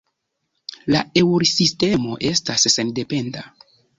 La 0.95 1.01
Eŭrosistemo 1.21 2.17
estas 2.31 2.65
sendependa. 2.79 3.45